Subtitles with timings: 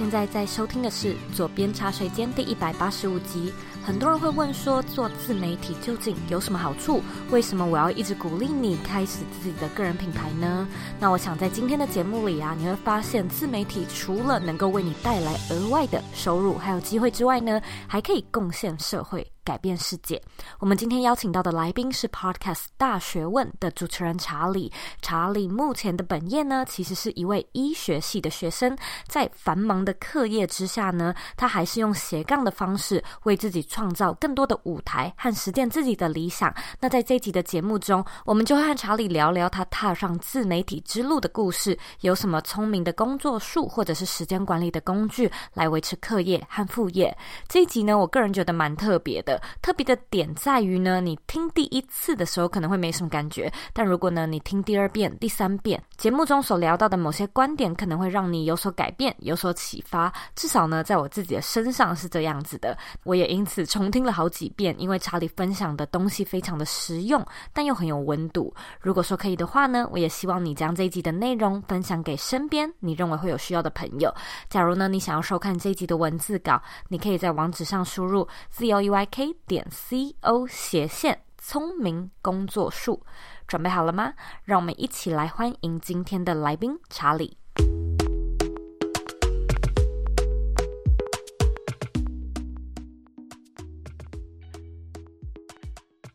[0.00, 3.52] 现在在收听的是《左边茶水间》第一百八十五集。
[3.84, 7.02] 很多人会问说，做自媒体究竟有什么好处？
[7.30, 10.66] 为什么我要一直鼓励你开始自己的个人品牌呢？
[10.98, 19.30] 那我想在今天的节目里啊，你会发现自媒体除了能够为你带来额外的收入还有机会之外呢，还可以贡献社会。
[19.50, 20.22] 改变世界。
[20.60, 24.72] 我们今天邀请到的来宾是 Podcast 大学问的主持人查理。
[25.02, 28.78] 查理目前的本业呢，其实是一位医学系的学生。
[29.08, 36.54] 在繁忙的课业之下呢，他还是用斜杠的方式为自己创造更多的舞台和实践自己的理想。
[36.78, 47.18] 那在这一集的节目中，我们就会和查理聊聊他踏上自媒体之路的故事，有什么聪明的工作术或者是时间管理的工具来维持课业和副业。
[47.48, 49.39] 这一集呢，我个人觉得蛮特别的。
[49.62, 60.12] 特别的点在于呢，你听第一次的时候可能会没什么感觉，但如果呢你听第二遍、第三遍，节目中所聊到的某些观点可能会让你有所改变、有所启发。
[60.34, 62.76] 至少呢，在我自己的身上是这样子的。
[63.04, 68.52] 我也因此重听了好几遍，因为查理分享的东西非常的实用，但又很有温度。
[68.80, 74.12] 如果说可以的话呢，我也希望你将这一集的内容分享给身边你认为会有需要的朋友。
[74.48, 79.29] 假如呢你想要收看这一集的文字稿，你可以在网址上输入 z o e y k。
[79.46, 83.04] 点 c o 斜线聪明工作术，
[83.46, 84.14] 准备好了吗？
[84.44, 87.39] 让我们一起来欢迎今天的来宾查理。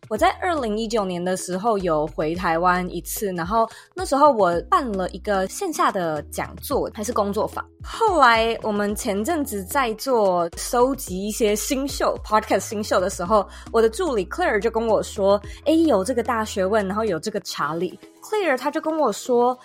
[0.09, 7.65] 我在二零一九年的时候有回台湾一次，然后那时候我办了一个线下的讲座，还是工作坊。
[7.83, 17.99] 后来我们前阵子在做收集一些新秀 podcast 新秀的时候，我的助理 Claire 就跟我说：“哎，有这个大学问，然后有这个查理。
[18.21, 19.57] ”Claire 他就跟我说。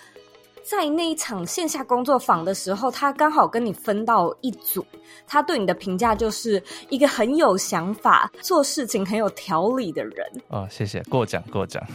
[0.71, 4.85] 在那一场线下工作坊的时候，他刚好跟你分到一组。
[5.27, 10.15] 他对你的评价就是一个很有想法、做事情很有条理的人。
[10.47, 11.85] 哦，谢谢，过奖过奖。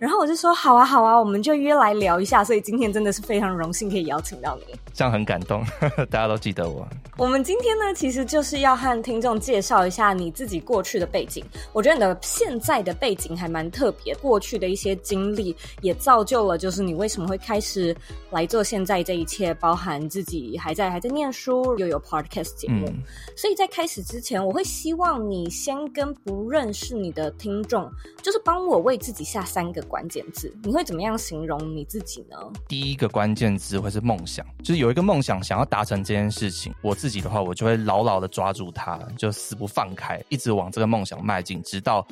[0.00, 2.42] 然后我就说好啊好啊，我们就约来聊一下。
[2.42, 5.64] 所以今天真的是非常荣幸可以邀请到你，这样很感动，
[6.10, 6.84] 大家都记得我。
[7.16, 11.44] 我们今天呢，其实就是要和听众介绍一下你自己过去的背景。
[11.72, 17.96] 我觉得你的现在的背景还蛮特别，过去的一些经历也造就了，就是你为什么会开始。
[18.30, 22.86] 来做现在这一切，包含自己还在还在念书，又有 podcast 节目。
[22.88, 23.02] 嗯，
[23.36, 27.90] 所以在开始之前，我会希望你先跟不认识你的听众，
[28.22, 30.52] 就是帮我为自己下三个关键字。
[30.62, 32.36] 你会怎么样形容你自己呢？
[32.68, 36.74] 第一个关键字会是梦想，就是有一个梦想想要达成这件事情。
[36.82, 42.06] 我自己的话，我就会牢牢的抓住它，就死不放开，一直往这个梦想迈进，直到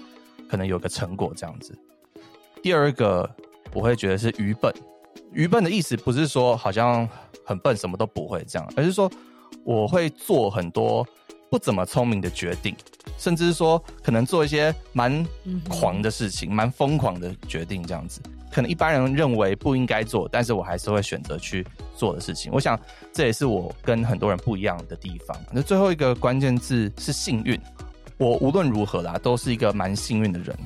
[0.49, 1.77] 可能有个成果这样子。
[2.63, 3.29] 第二个，
[3.73, 4.73] 我会觉得是愚笨。
[5.33, 7.09] 愚笨的意思不是说好像
[7.45, 9.11] 很笨，什么都不会这样，而是说
[9.65, 11.07] 我会做很多
[11.51, 12.75] 不怎么聪明的决定，
[13.19, 15.27] 甚至是说可能做一些蛮
[15.69, 18.21] 狂的事情，蛮疯狂的决定这样子。
[18.51, 21.65] 可能一般人认为不应该做，但是我还是会选择去
[21.95, 22.51] 做的事情。
[22.51, 22.79] 我想
[23.13, 25.37] 这也是我跟很多人不一样的地方。
[25.53, 27.61] 那最后一个关键字是幸运。
[28.17, 30.57] 我无论如何啦，都是一个蛮幸运的人，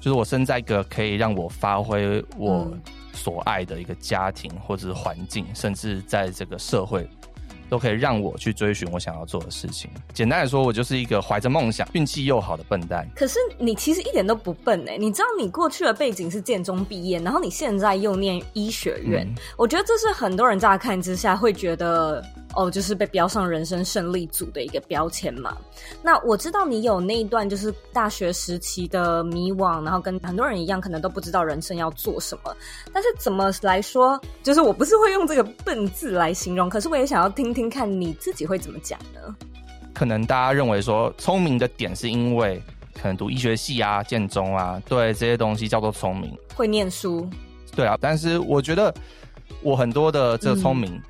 [0.00, 2.72] 就是我生在一个可以让我发挥我。
[3.12, 7.08] 所爱的一个家庭或者是环境，甚至在这个社会，
[7.68, 9.90] 都可以让我去追寻我想要做的事情。
[10.14, 13.06] 简单来说，我就是一个怀着梦想、运气又好的笨蛋。
[13.14, 14.96] 可是你其实一点都不笨哎！
[14.96, 22.24] 你知道你过去的背景是建中毕业，然后你现在又念医学院，嗯、我觉得这是很多人乍看之下会觉得。
[22.58, 25.56] 哦，就是被标上人生胜利组的一个标签嘛。
[26.02, 32.52] 那我知道你有那一段就是大学时期的迷惘，然后跟很多人一样，可能都不知道人生要做什么。
[32.92, 39.36] 但是怎么来说，就是我不是会用这个笨字来形容，可是我也想要听听看你自己会怎么讲呢？
[39.94, 42.60] 可能大家认为说聪明的点是因为
[43.00, 47.24] 可能读医学系啊、建中啊，对这些东西叫做聪明，会念书。
[47.76, 48.92] 对啊，但是我觉得
[49.62, 50.92] 我很多的这个聪明。
[50.94, 51.02] 嗯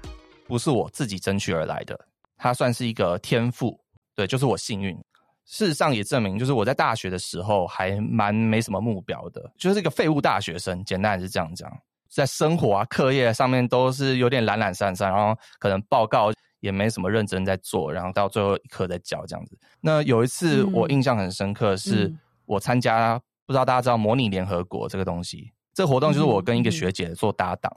[0.48, 1.98] 不是我自己争取而来的，
[2.36, 3.78] 它算是一个天赋，
[4.16, 4.98] 对，就是我幸运。
[5.44, 11.70] 事实上也证明，就是我在大学的时候还蛮没什么目标的，就是一个废物大学生，简单是这样讲，
[12.10, 16.30] 在生活啊、课业上面都是有点懒懒散散，然后可能报告
[16.60, 19.58] 也没什么认真在做，然后到最后一刻再交这样子。
[19.80, 22.14] 那有一次我印象很深刻，是
[22.44, 27.74] 我参加、嗯、不知道大家知道模拟联合国这个东西，这个活动就是我跟一个学姐做搭档。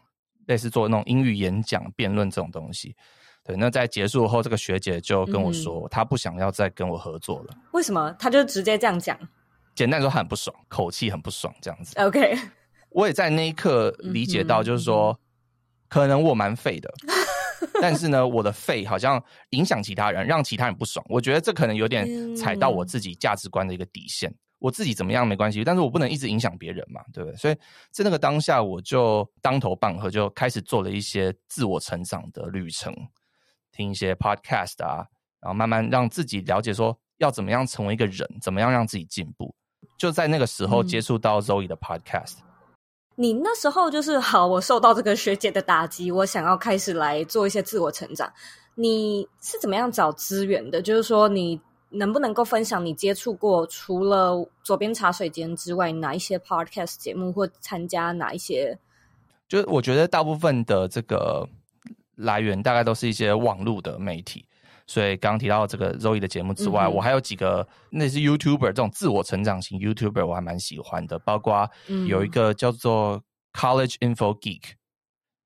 [0.51, 2.93] 类似做那种英语演讲、辩论这种东西，
[3.41, 7.55] 对，那在结束后，这个学姐就跟我说，她不想要再跟我合作了。
[7.71, 8.13] 为什么？
[8.19, 9.17] 她就直接这样讲。
[9.75, 11.97] 简单说，很不爽，口气很不爽，这样子。
[12.01, 12.37] OK，
[12.89, 15.17] 我也在那一刻理解到，就是说，
[15.87, 16.93] 可能我蛮废的，
[17.81, 21.05] 但是呢，我的废好像影响其他人，让其他人不爽。
[21.07, 24.29] 我觉得这可能有点踩到我自己价值观的一个底线。
[24.61, 27.35] 我自己怎么样没关系，但是我不能一直影响别人嘛，对不对？
[27.35, 27.55] 所以
[27.91, 32.95] 在那个当下，我就当头棒喝，就开始做了一些自我成长的旅程，
[33.71, 35.07] 听一些 podcast 啊，
[35.41, 39.53] 然后慢慢让自己了解说要怎么样成为一个人，怎么样让自己进步。
[39.97, 42.45] 就在那个时候接触到 Zoe 的 Podcast，嗯。
[43.15, 48.31] 你那时候就是好，我受到这个学姐的打击，我想要开始来做一些自我成长。
[48.75, 50.81] 你是怎么样找资源的？
[50.81, 51.59] 就是说，你
[51.91, 58.77] 能不能够分享你接触过除了左边茶水间之外，哪一些 Podcast 节目，或参加哪一些？
[59.47, 61.47] 就我觉得大部分的这个
[62.15, 64.45] 来源，大概都是一些网络的媒体。
[64.87, 71.17] 所以刚刚提到这个 Zoe 的节目之外，嗯、我还有几个那是 YouTuber 这种自我成长型 YouTuber，我还蛮喜欢的。
[71.19, 71.69] 包括
[72.07, 73.21] 有一个叫做
[73.53, 74.61] College Info Geek，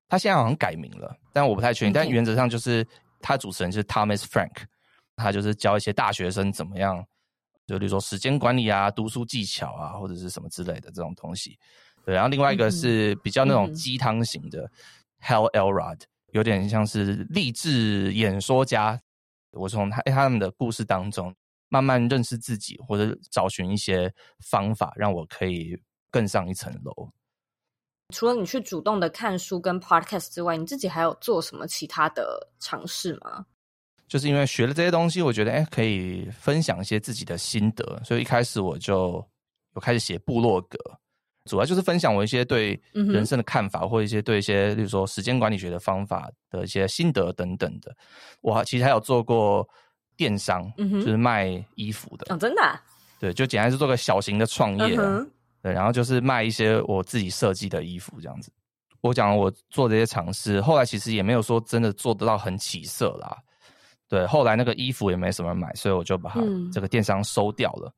[0.08, 1.92] 他现在好像改名了，但我不太确定。
[1.92, 2.84] 但原则上就是
[3.20, 4.64] 他主持人是 Thomas Frank，
[5.16, 7.04] 他就是教一些大学生怎么样，
[7.66, 11.58] 就比如说时间管理啊、读书技巧啊，或者是什么之类的这种东西。
[12.04, 14.70] 对，然后另外一个是比较那种鸡汤型的
[15.20, 16.00] Hal Elrod，
[16.32, 19.00] 有点像是励志演说家。
[19.52, 21.34] 我从他他们的故事当中
[21.68, 25.76] 慢慢认识自己，或者找寻一些方法，让我可以
[26.10, 27.10] 更上一层楼。
[28.14, 33.46] 除了你去主动的看书跟 podcast 之外，你自己还有做什么其他的尝试吗？
[34.08, 39.24] 就是因为学了这些东西，我觉得哎，可以分享一些自己的心得，所以一开始我就
[39.74, 40.78] 有开始写部落格。
[41.46, 47.94] 主要就是分享我一些对人生的看法，嗯、或一些对一些，例如说时间管理学的方法的一些心得等等的。
[48.40, 49.64] 我其实还有做过
[50.16, 52.34] 电商，嗯、就是卖衣服的。
[52.34, 52.82] 哦，真的、啊？
[53.20, 55.30] 对，就简单是做个小型的创业、嗯。
[55.62, 58.50] 对，然后就是卖一些我自己设计的衣服这样子。
[59.00, 63.36] 我讲我做这些尝试，后来其实也没有说真的做得到很起色啦。
[64.08, 66.40] 对，后来那个衣服也没什么人买，所以我就把它
[66.72, 67.88] 这个电商收掉了。
[67.88, 67.94] 嗯、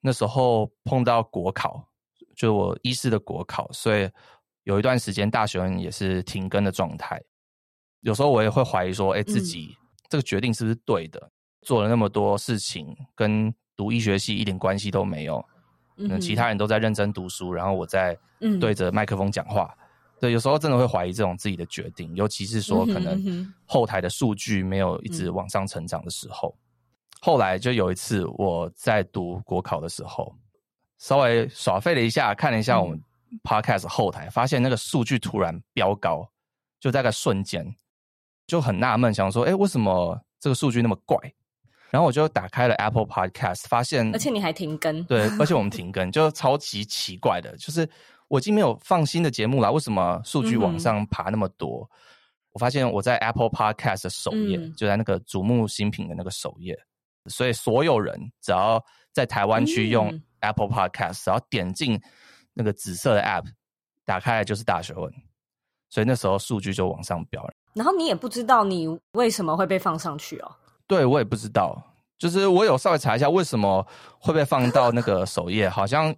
[0.00, 1.86] 那时候碰到国考。
[2.36, 4.08] 就我医师的国考，所以
[4.62, 7.20] 有一段时间大学也是停更的状态。
[8.00, 9.76] 有时候我也会怀疑说，哎、欸，自己
[10.08, 11.20] 这个决定是不是对的？
[11.20, 15.44] 嗯、做了那么多事情，跟读医学系一点关系都没有。
[15.96, 18.18] 嗯，其他人都在认真读书，然后我在
[18.58, 19.76] 对着麦克风讲话。
[20.20, 26.54] 嗯、对，有时候真的会怀疑这种自己的决定，尤其是说可能后台的数据没有一直往上成长的时候。
[26.56, 26.62] 嗯、
[27.20, 30.34] 后来就有一次我在读国考的时候。
[30.98, 33.02] 稍微耍废了一下，看了一下我们
[33.42, 36.30] podcast 后台，嗯、发现那个数据突然飙高，
[36.78, 37.74] 就在个瞬间，
[38.46, 41.16] 就很纳闷，想说，哎、欸，为什么这个数据那么怪？
[41.90, 47.88] 然后我就打开了 Apple Podcast，发现，而且你还停更，对，而且我们 停更，就超级奇怪的，就是
[48.30, 51.82] 我已经没有放新的节目了，为什么数据往上爬那么多？
[51.82, 51.94] 嗯、
[52.52, 56.78] 我发现我在 Apple Podcast 的首页，嗯、就在那个瞩目新品的那个首页，
[57.26, 58.82] 所以所有人只要
[59.12, 60.22] 在台湾区用、嗯。
[60.42, 62.00] Apple Podcast，然后点进
[62.54, 63.44] 那个紫色的 App，
[64.06, 65.12] 打开来就是大学问，
[65.90, 67.52] 所以那时候数据就往上飙了。
[67.74, 70.50] 然后你也不知道你为什么会被放上去哦？
[70.86, 71.78] 对，我也不知道，
[72.16, 73.86] 就是我有稍微查一下为什么
[74.18, 76.16] 会被放到那个首页，好像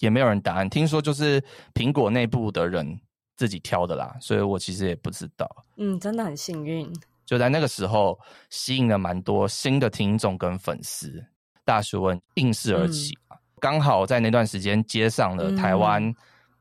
[0.00, 0.68] 也没有人答案。
[0.68, 1.40] 听说就是
[1.72, 3.00] 苹果内部的人
[3.36, 5.48] 自己挑的啦，所以我其实也不知道。
[5.76, 6.92] 嗯，真的很幸运，
[7.24, 8.18] 就在那个时候
[8.50, 11.24] 吸引了蛮多新的听众跟粉丝，
[11.64, 13.14] 大学问应势而起。
[13.30, 16.02] 嗯刚好在那段时间接上了台湾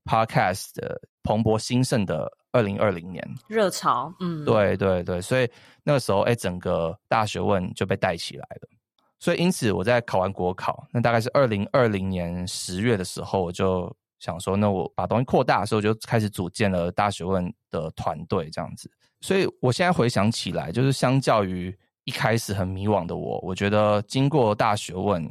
[0.03, 5.49] Podcast 的蓬勃兴盛的二零二零年热潮，嗯，对对对，所以
[5.81, 8.67] 那个时候，哎，整个大学问就被带起来了。
[9.19, 18.89] 所以因此，我在考完国考，那大概是二零二零年十月的时候，我就想说，那我把东西扩大的时候，就开始组建了大学问的团队，这样子。
[19.21, 25.27] 所以我现在回想起来，就是相较于一开始很迷惘的我，我觉得经过大学问。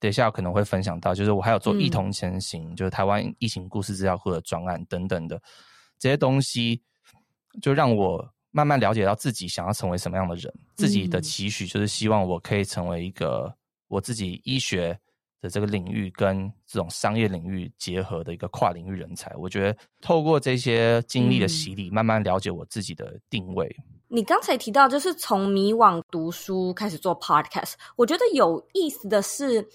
[0.00, 5.38] 等一下可能会分享到，就是我还有做一同前行，就是台湾疫情故事资料库的专案等等的
[5.98, 6.82] 这些东西，
[7.60, 13.54] 就让我慢慢了解到自己想要成为什么样的人，自己的期许就是希望我可以成为一个
[13.88, 14.98] 我自己医学
[15.40, 19.34] 的这个领域跟这种商业领域结合的一个跨领域人才。
[19.36, 23.74] 我觉得透过这些经历的洗礼，慢慢了解我自己的定位。
[24.08, 29.68] 你刚才提到，就是从迷惘读书开始做 podcast，我觉得有意思的是。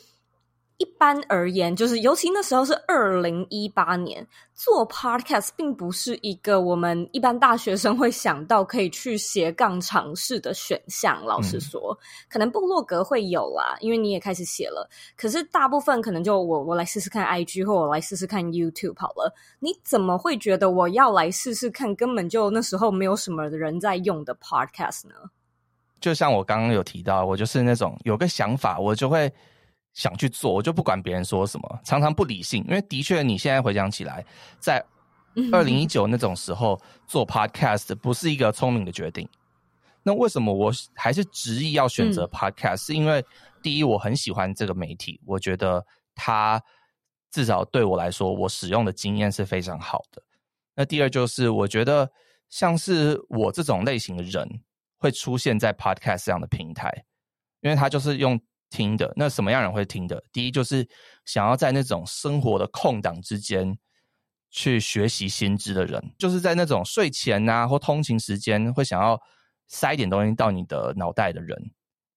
[0.78, 11.24] 一般而言，就是尤其那时候是二零一八年，做 podcast 并不是一个我们一般大学生会想到可以去斜杠尝试的选项。
[11.24, 11.98] 老实说，嗯、
[12.30, 14.90] 可能部落格会有啦，因为你也开始写了。
[15.16, 19.34] 可是大部分可能就我我来试试看 IG，或我来试试看 YouTube 好了。
[19.60, 21.96] 你怎么会觉得我要来试试看？
[21.96, 25.16] 根本就那时候没有什么人在用的 podcast 呢？
[26.02, 29.32] 就像我刚刚有提到，我就是那种有个想法，我就会。
[29.96, 32.62] 想去做，我就不管别人说什么，常常不理性。
[32.66, 34.24] 因为的确，你现在回想起来，
[34.60, 34.86] 在
[35.54, 39.28] 二零一九那种时候做 podcast 不是一个聪明的决定。
[40.04, 43.26] 那为什么我还是执意要选择 podcast？、嗯、是因为
[43.64, 45.84] 第一，我很喜欢这个媒体，我觉得
[46.14, 46.62] 它
[47.32, 50.22] 至少对我来说，我使用的经验是非常好的。
[50.76, 52.12] 那第二就是，我觉得
[52.50, 54.46] 像是我这种类型的人
[54.98, 56.92] 会出现在 podcast 这样的平台，
[57.62, 58.38] 因为它就是用。
[58.76, 60.22] 听的，那什么样人会听的？
[60.34, 60.86] 第一就是
[61.24, 63.78] 想要在那种生活的空档之间
[64.52, 69.18] 去学习新知的人，就是在那种睡前啊或通勤时间会想要
[69.68, 71.58] 塞一点东西到你的脑袋的人，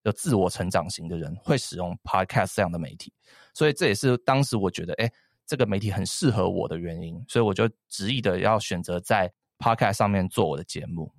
[0.02, 3.12] 有自我成长型的人会使用 Podcast 这样的媒体，
[3.54, 5.10] 所以这也是当时我觉得，哎，
[5.46, 11.12] 这个媒体很适合我的原因，所以我就执意的要选择在 Podcast 上面做我的节目。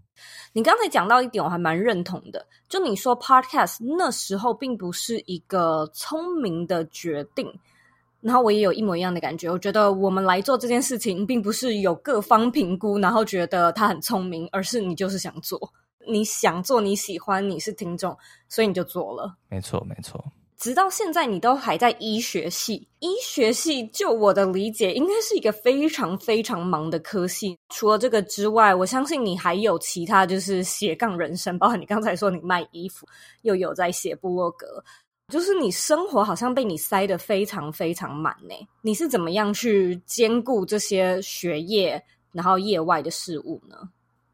[0.53, 2.45] 你刚才讲到一点，我还蛮认同的。
[2.67, 7.51] 就你说，Podcast 那时候并不是一个聪明的决定，
[8.21, 9.49] 然后我也有一模一样的感觉。
[9.49, 15.59] 我觉得我们来做这件事情，并不是有各方评估，然后觉得他很聪明，而是你就是想做，
[16.07, 19.35] 你想做，你喜欢，你是听众，所以你就做了。
[19.49, 20.23] 没错，没错。
[20.59, 22.85] 直到现在，你都还在医学系。
[22.99, 27.57] 医学系，就我的理解，应该是一个非常非常忙的科系。
[27.69, 33.07] 除了这个之外，我相信你还有其他，就是斜杠人生，包括你刚才说你卖衣服，
[33.43, 34.83] 又有在写部落格，
[35.29, 38.53] 就是你生活好像被你塞得非常非常满呢。
[38.81, 43.77] 你是怎么样去兼顾这些学业，然后业外的事物呢？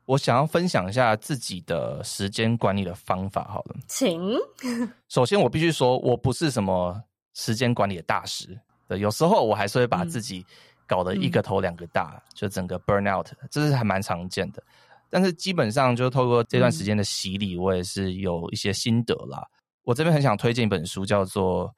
[0.06, 4.36] 我想要分享一下自己的时间管理的方法，好了，请。
[5.10, 7.02] 首先，我必须说，我不是什么
[7.34, 10.46] 时间管理的大师，对，有时候我还是会把自己
[10.86, 14.62] 搞得一个头两个大，嗯、就整个 burn out，这是还蛮常见的。
[15.10, 19.40] 但是基本上，就透过这段时间的洗礼，我也是有一些心得啦。
[19.40, 19.50] 嗯、
[19.84, 21.74] 我这边很想推荐一本书，叫做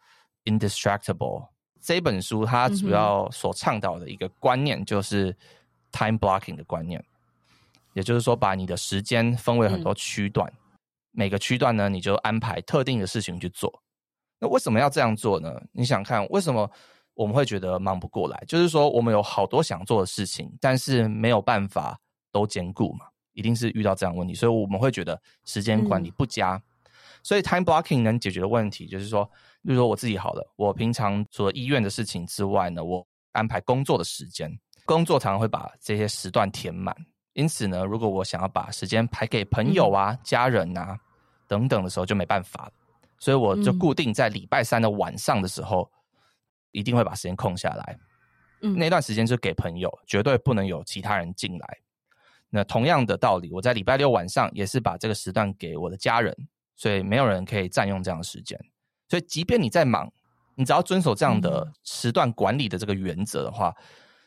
[0.52, 1.42] 《Indistractable》。
[1.80, 5.34] 这本书它主要所倡导的一个观念，就是
[5.92, 7.02] time blocking 的观念。
[7.98, 10.78] 也就是说，把你的时间分为很多区段，嗯、
[11.14, 13.74] 每个区段呢，你就安排特定的事情去做。
[14.40, 15.60] 那为什么要这样做呢？
[15.72, 16.70] 你想看为什么
[17.16, 18.40] 我们会觉得忙不过来？
[18.48, 22.00] 就是说，我们有好多想做的事情，但是没有办法
[22.32, 26.52] 都兼顾嘛，一定是遇到这样的问题，所以我们会觉得时间管理不佳。
[26.52, 26.92] 嗯、
[27.24, 29.26] 所以 time blocking 能解决的问题，就是说，
[29.64, 36.96] 比如说我自己好了，我平常除了医院的事情之外呢，我安排工作的时间，工作常常会把这些时段填满。
[37.38, 40.98] 因此呢，如果我想要把时间排给朋友啊、嗯、家人啊
[41.48, 42.72] 等等的时候，就没办法了。
[43.20, 46.18] 所以我就固定在礼拜三的晚上的时候，嗯、
[46.72, 48.00] 一定会把时间空下来。
[48.64, 51.78] 嗯，那段时间就给朋友，绝对不能有其他人进来。
[52.50, 56.36] 那同样的道理，我在礼拜六晚上也是把这个时段给我的家人，
[56.76, 58.60] 所以没有人可以占用这样的时间。
[59.08, 60.12] 所以，即便你在忙，
[60.56, 63.76] 你只要遵守这样的时段管理的这个原则的话，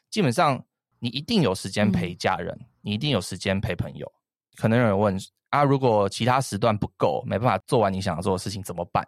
[0.09, 0.65] 基本上。
[1.03, 4.11] 你一定有时间陪家人，嗯、你一定有时间陪朋友。
[4.57, 5.19] 可能有人问
[5.49, 9.07] 啊，如果其他时段不够，没办法做完你想要做的事情怎么办？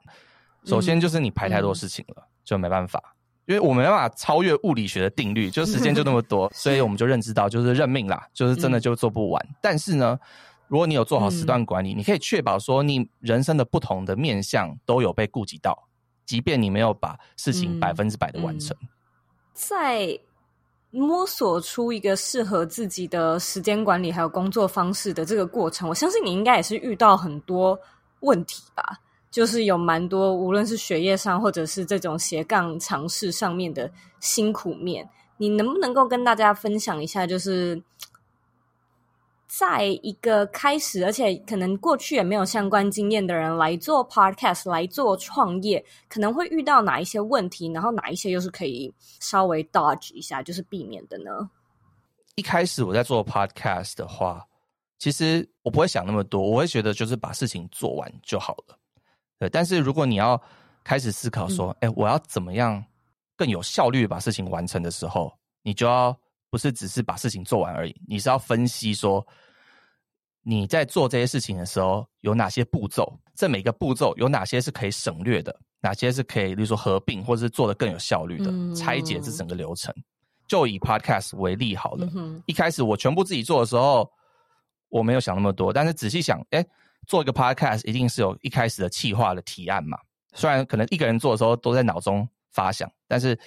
[0.65, 3.15] 首先就是你排太多事情了，嗯、就没办法，
[3.47, 9.45] 因为我没办法超越物理学的定律，就时间就那么多， 所以我们就认知到就是认命啦，就是真的就做不完。
[9.51, 10.19] 嗯、但是呢，
[10.69, 15.89] 如果你有做好时段管理，嗯、你可以确保说你人生的不同的面向都有被顾及到，
[16.25, 18.77] 即便你没有把事情百分之百的完成，
[19.53, 20.19] 在。
[20.93, 27.77] 摸索出一个适合自己的时间管理还有工作方式的这个过程，我相信你应该也是遇到很多
[28.21, 29.01] 问题吧？
[29.31, 35.09] 就是有蛮多，无论是学业上或者是这种斜杠尝试上面的辛苦面，
[35.39, 37.27] 你能不能够跟大家分享一下？
[37.27, 37.83] 就是。
[39.59, 48.91] 在一个开始，而且可能过去也没有相关经验的人来做 podcast，来做创业，可能会遇到哪一些问题，然后哪一些又是可以
[49.21, 51.51] 稍微 dodge 一下，就是避免的呢？
[52.37, 54.43] 一开始我在做 podcast 的话，
[54.99, 58.79] 其实我不会想那么多，我会觉得就是把事情做完就好了。
[59.39, 60.41] 对，但是如果你要
[60.83, 62.83] 开始思考说，哎、嗯，我要怎么样
[63.37, 65.31] 更有效率把事情完成的时候，
[65.63, 66.19] 你就要
[66.53, 69.27] 不是只是把事情做完而已，你是要分析说。
[70.45, 73.17] 你在做这些事情的时候有哪些步骤？
[73.33, 75.57] 这每个步骤有哪些是可以省略的？
[75.81, 78.51] 哪些是可以，例如说合并或者是做的更有效率的？
[78.51, 79.95] 嗯、拆解这整个流程。
[80.49, 82.11] 就以 Podcast 为例好了。
[82.17, 84.11] 嗯、一开始我全部自己做的时候，
[84.89, 85.73] 我没有想那么多。
[85.73, 86.67] 但是仔细想，哎，
[87.07, 89.97] 做一个 Podcast 一定是有一开始的企划的提案嘛。
[90.35, 93.39] 虽然可能一个人做的时候都在脑中发想，但是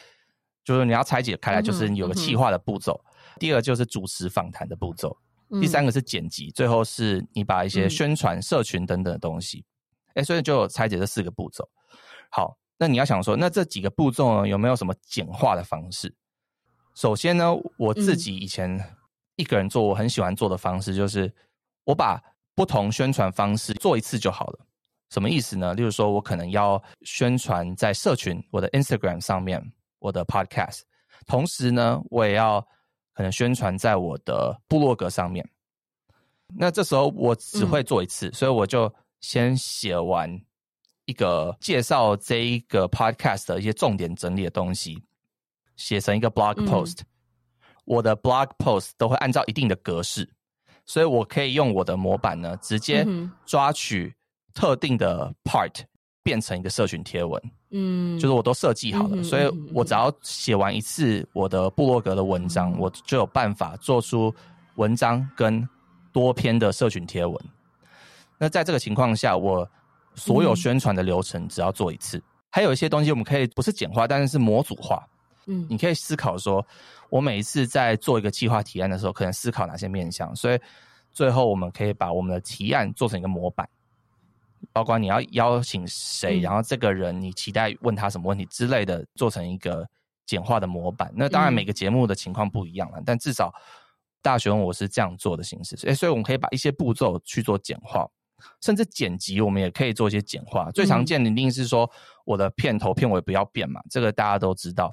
[0.65, 2.99] 就是你要拆解开来，就是你有个企划的步骤。
[3.39, 5.15] 第二个就是主持访谈的步骤。
[5.61, 9.63] 第三个是剪辑，最后是你把一些宣传、社群等等的东西。
[10.15, 11.69] 哎，所以就有拆解这四个步骤。
[12.31, 16.13] 好，那你要想说，那这几个步骤呢，有没有什么简化的方式？
[16.95, 18.83] 首先呢，我自己以前
[19.35, 21.31] 一个人做，我很喜欢做的方式就是，
[21.83, 22.19] 我把
[22.55, 24.59] 不同宣传方式做一次就好了。
[25.11, 25.75] 什么意思呢？
[25.75, 29.61] 例如说，我可能要宣传在社群，我的 Instagram 上面，
[30.05, 30.81] 我的 Podcast，
[31.25, 32.61] 同时呢，我也要
[33.13, 35.43] 可能宣传在我的部落格上面。
[36.55, 40.39] 那这时候我只会做一次，所以我就先写完
[41.05, 45.03] 一个介绍这一个 Podcast 的一些重点整理的东西。
[45.75, 47.05] 写成一个 blog post，嗯，
[47.83, 50.25] 我的 blog post 都会按照一定的格式，
[50.85, 53.05] 所以我可以用我的模板呢，直接
[53.45, 54.15] 抓取
[54.53, 55.83] 特定的 part
[56.23, 57.41] 变成一个社群贴文。
[57.77, 64.33] 嗯，就是我都设计好了，所以我只要写完一次我的部落格的文章，我就有办法做出
[64.75, 65.67] 文章跟
[66.13, 67.37] 多篇的社群贴文。
[68.37, 69.69] 那在这个情况下，我
[70.15, 72.21] 所有宣传的流程只要做一次。
[72.49, 75.05] 还有一些东西我们可以不是简化，但是是模组化。
[75.47, 76.65] 嗯，你可以思考说，
[77.09, 80.59] 我每一次在做一个计划提案的时候，可能思考哪些面向，所以
[81.11, 83.67] 最后我们可以把我们的提案做成一个模板，
[84.71, 89.87] 包括你要邀请谁，然后这个人你期待问他什么问题之类的，做成一个
[90.25, 91.11] 简化的模板。
[91.15, 93.53] 那当然每个节目的情况不一样了，但至少
[94.21, 98.07] 大学问我是这样做的形式，所以所以我们可以把一些步骤去做简化，
[98.61, 100.71] 甚至剪辑我们也可以做一些简化。
[100.71, 101.89] 最常见的一定是说
[102.25, 104.91] 我的片头片尾不要变嘛，这个大家都知道。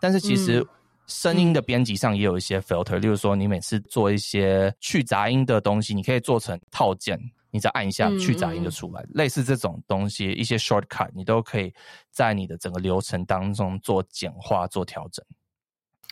[0.00, 0.66] 但是其实
[1.06, 7.20] 声音的编辑上也有一些 filter，嗯，例如说你每次做一些去杂音的东西，你可以做成套件，
[7.50, 9.02] 你只要按一下去杂音就出来。
[9.02, 11.72] 嗯嗯，类似这种东西，一些 shortcut 你都可以
[12.10, 15.24] 在你的整个流程当中做简化、做调整。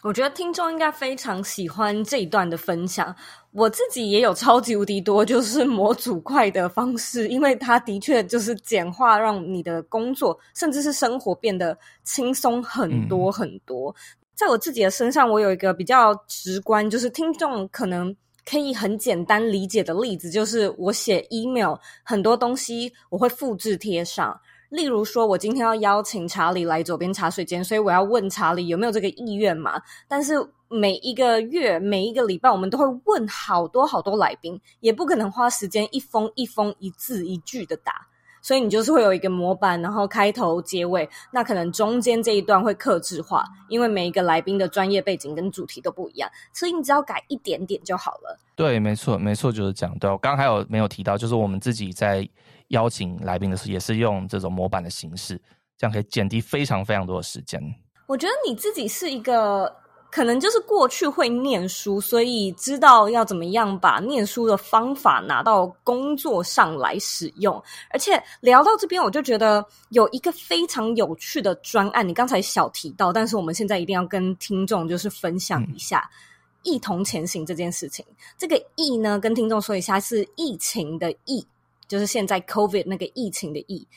[0.04, 3.12] 我觉得听众应该非常喜欢这一段的分享。
[3.50, 13.90] 我自己也有超级无敌多，就是模组块的方式，因为它的确就是简化，让你的工作甚至是生活变得轻松很多很多。
[13.90, 13.94] 嗯。
[14.36, 18.14] 在我自己的身上，我有一个比较直观，就是听众可能
[18.48, 24.40] 可以很简单理解的例子，就是我写 email 很多东西，我会复制贴上。
[24.70, 29.80] 例如说，我今天要邀请查理来左边茶水间，所以我要问查理有没有这个意愿嘛？
[30.06, 30.34] 但是
[30.68, 38.06] 每一个月、每一个礼拜，我们都会问好多好多来宾，也不可能花时间一封一封、一字一句的打，
[38.48, 48.40] 所以你就是会有一个模板，然后开头、结尾，那可能中间这一段会克制化，因为每一个来宾的专业背景跟主题都不一样，所以你只要改一点点就好了。
[48.56, 49.98] 对，没错，没错，就是这样。
[49.98, 52.26] 对，我刚刚还有没有提到，就是我们自己在。
[52.68, 55.40] 邀请来宾的时候，也是用这种模板的形式，
[55.78, 57.58] 这样可以减低非常非常多的时间。
[58.06, 59.74] 我觉得你自己是一个，
[60.10, 67.62] 可能就是过去会念书，所以知道要怎么样把念书的方法拿到工作上来使用。
[67.90, 76.08] 而且聊到这边，我就觉得有一个非常有趣的专案，你刚才小提到，但是我们现在一定要跟听众就是分享一下
[76.64, 78.04] “一同前行”这件事情。
[78.36, 81.46] 这个“疫”呢，跟听众说一下，是疫情的“疫”。
[81.88, 83.88] 就是现在 COVID 那个疫情的疫，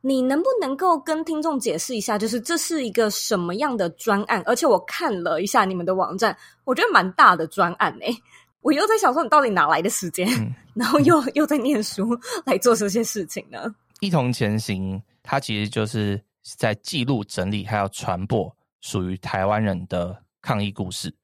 [0.00, 4.42] 你能不能够跟听众解释一下，就是这是一个什么样的专案？
[4.46, 8.22] 而且我看了一下你们的网站，我觉得蛮大的专案诶、欸。
[8.62, 13.74] 我又在想说，你到底哪来的时间，嗯、然后又又在念书来做这些事情呢？
[14.00, 21.14] 一同前行，它其实就是在记录、整理还有传播属于台湾人的抗疫故事。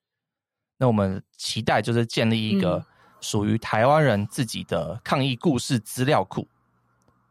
[0.78, 2.84] 那我们期待就是建立一个、嗯。
[3.22, 6.46] 属于台湾人自己的抗疫故事资料库，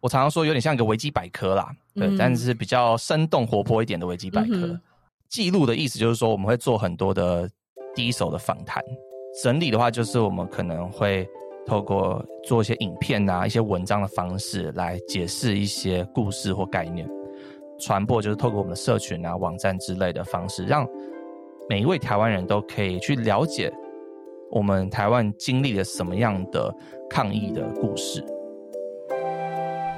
[0.06, 4.54] 我常常说有点像一个维基百科啦，对，嗯、但是比较生动活泼一点的维基百科。
[4.54, 4.80] 嗯、
[5.28, 7.50] 记录的意思就是说，我们会做很多的
[7.96, 8.84] 第一手的访谈，
[9.42, 11.28] 整理的话就是我们可能会
[11.66, 17.10] 透过做一些影片啊、一些文章的方式来解释一些故事或概念，
[17.80, 20.88] 传播就是透过我们的社群啊、网站之类的方式，让
[21.68, 23.74] 每一位台湾人都可以去了解。
[24.52, 26.72] 我们台湾经历了什么样的
[27.10, 28.24] 抗疫的故事？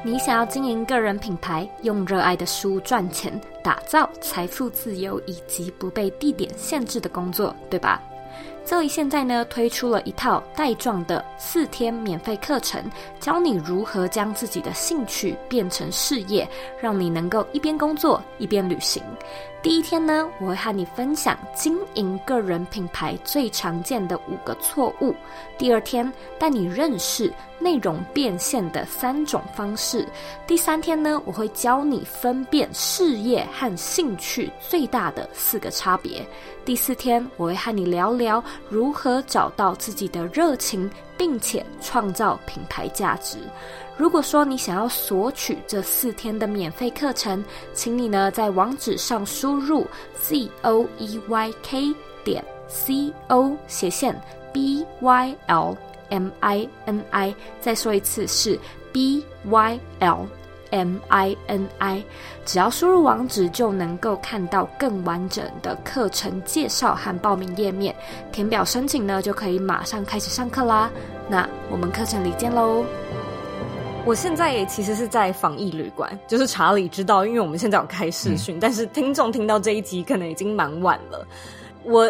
[0.03, 8.01] 你想要经营个人品牌，用热爱的书赚钱，打造财富自由以及不被地点限制的工作，对吧？
[8.63, 12.83] 这里现在呢推出了一套带状的四天免费课程，
[13.19, 16.47] 教你如何将自己的兴趣变成事业，
[16.79, 19.01] 让你能够一边工作一边旅行。
[19.61, 25.15] 第一天呢，我会和你分享经营个人品牌最常见的五个错误。
[25.57, 30.07] 第二天，带你认识内容变现的三种方式。
[30.45, 36.25] 第三天呢，我会教你分辨事业和兴趣最大的四个差别。
[36.63, 43.37] 第四天，我会和你聊聊如何找到自己的热情，并且创造品牌价值。
[43.95, 47.43] 如果说你想要索取这四天的免费课程，
[47.73, 49.87] 请你呢在网址上输入
[50.21, 54.15] z o e y k 点 c o 斜线
[54.53, 55.75] b y l
[56.09, 58.59] m i n i，再说一次是
[58.91, 60.27] b y l
[60.71, 62.03] m i n i，
[62.45, 67.95] 只要输入网址就能够看到更完整的课程介绍和报名页面，
[68.31, 70.91] 填表申请呢就可以马上开始上课啦。
[71.29, 72.83] 那我们课程里见喽。
[74.05, 81.27] 我现在也其实是在防疫旅馆，就是查理知道，因为我们现在有开视讯，嗯、但是听众听到这一集可能已经蛮晚了。
[81.83, 82.09] 我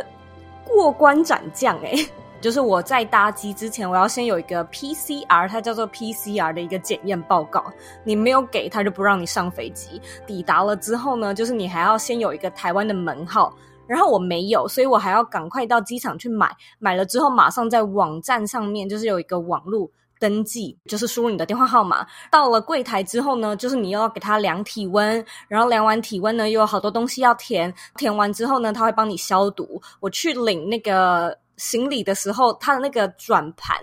[0.63, 2.07] 过关斩将诶，
[2.39, 7.63] 就是我在搭机之前，我要先有一个 PCR，它叫做 PCR 的一个检验报告，
[8.03, 10.01] 你没有给他就不让你上飞机。
[10.25, 13.53] 抵达了之后呢，就是你还要先有一个台湾的门号，
[13.87, 19.91] 然后我没有，所以我还要赶快到机场去买，买了之后马上在网站上面就是有一个网路。
[20.19, 29.79] 登记就是输入你的电话号码，到了柜台之后呢，就是你又要给他量体温，然后量完体温呢，又有好多东西要填，填完之后呢，他会帮你消毒。
[29.99, 33.77] 我去领那个行李的时候，他的那个转盘。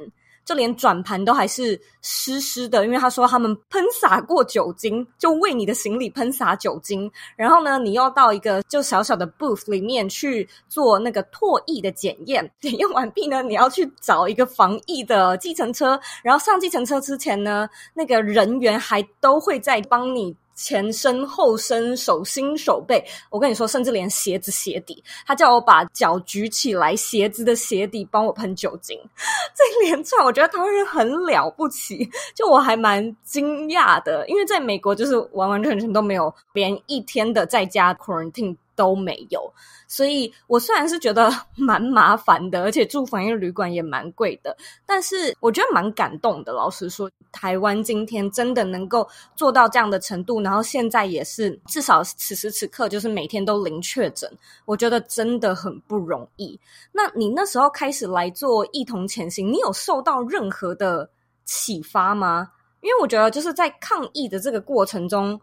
[0.46, 7.10] 就连转盘都还是湿湿的，因为他说他们喷洒过酒精，就为你的行李喷洒酒精。
[7.34, 12.46] 然后呢，你要到一个就小小的 booth 里面去做那个唾液的检验。
[12.60, 15.98] 检 验完毕呢，你要去找一个防疫的计程车。
[16.22, 20.36] 然后上计程车之前呢，那个人员还都会在帮你。
[20.54, 28.98] 前身后身手心手背，我跟你说，甚至连鞋子鞋底，他叫我把脚举起来，鞋子的鞋底帮我喷酒精。
[29.54, 39.52] 这一连串，我觉得台湾人很了不起，就我还蛮惊讶的，因为在美国就是完完全全都没有，连一天的在家 quarantine 都没有。
[39.86, 44.56] 所以我虽然是觉得 蛮麻烦的，而且住防疫旅馆也蛮贵的，
[44.86, 46.52] 但是我觉得蛮感动的。
[46.52, 49.06] 老实说，台湾今天真的能够
[49.36, 54.28] 做到这样的程度，然后现在也是至少此时此刻就是每天都零确诊，
[54.64, 56.58] 我觉得真的很不容易。
[56.90, 61.08] 那你那时候开始来做一同前行，你有受到任何的
[61.44, 62.50] 启发吗？
[62.80, 65.40] 因为我觉得就是在抗疫的这个过程中。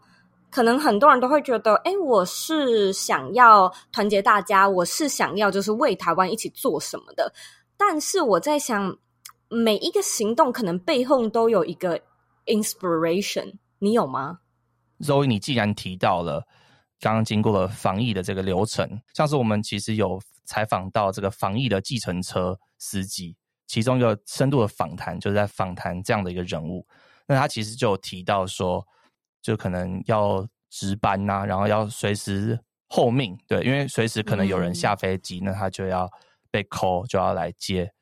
[0.52, 7.32] 可能很多人都会觉得，诶，我是想要团结大家，我是想要就是为台湾一起做什么的。
[7.74, 8.94] 但是我在想，
[9.48, 11.98] 每一个行动可能背后都有一个
[12.44, 14.40] inspiration，你有吗
[15.00, 16.46] ？Zoe，你既然提到了
[17.00, 23.34] 刚刚经过了防疫的这个流程，像是我们其实有采访到这个防疫的计程车司机，
[23.66, 26.86] 其中一个深度的访谈就是在访谈这样的一个人物，
[27.26, 28.86] 那他其实就提到说。
[29.42, 36.08] 就可能要值班呐、啊，然后要随时候命，对，因为随时可能有人下飞机，嗯、那他就要
[36.50, 37.92] 被 call，就要来接。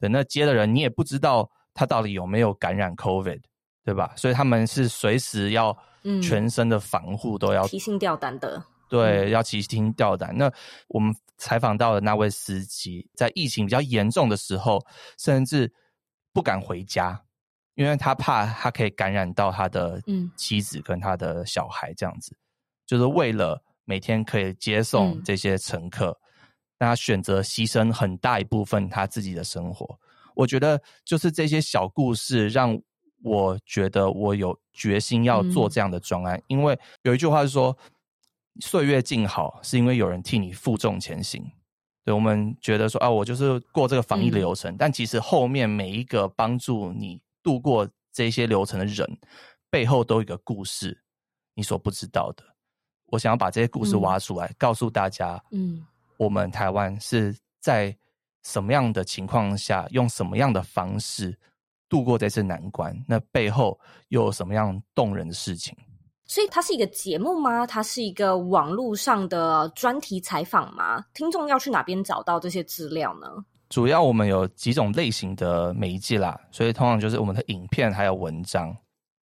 [0.00, 3.40] 对，那接的人你也不知道他到底有没有感染 COVID，
[3.84, 4.12] 对吧？
[4.16, 5.76] 所以他们是随时要
[6.22, 10.36] 全身的防护都要、嗯、提心吊胆的，对，要提心吊胆。
[10.36, 10.50] 那
[10.88, 14.84] 我们采访到的那位司机，在疫情比较严重的时候，
[15.18, 15.72] 甚至
[16.32, 17.22] 不敢回家。
[17.76, 20.02] 因为他怕他可以感染到他的
[20.34, 22.40] 妻子跟他的小孩，这样子，嗯、
[22.86, 26.18] 就是为了每天可以接送这些乘客，
[26.78, 29.86] 那、嗯、他选择牺牲很大一部分他自己的生活。
[30.34, 32.78] 我觉得就是这些小故事让
[33.22, 37.76] 我觉得我有决心要做这样的专案，嗯、因为有一句话是说，
[38.60, 41.44] 岁月静好是因为有人替你负重前行。
[42.06, 47.20] 对，我们觉得说啊，我就是过这个防疫流程，嗯、但其实后面每一个帮助你。
[47.46, 49.08] 度过这些流程的人
[49.70, 51.00] 背后都有一个故事，
[51.54, 52.42] 你所不知道的。
[53.06, 57.96] 我想要把这些故事挖出来，嗯、告诉大家，嗯，我们台湾是在
[58.42, 61.38] 什么样的情况下，用什么样的方式
[61.88, 62.92] 度过这次难关？
[63.06, 63.78] 那背后
[64.08, 65.72] 又有什么样动人的事情？
[66.24, 67.64] 所以它是一个节目吗？
[67.64, 71.04] 它是一个网络上的专题采访吗？
[71.14, 73.28] 听众要去哪边找到这些资料呢？
[73.68, 78.76] 主要我们有几种类型的媒介啦，所以通常就是我们的影片还有文章，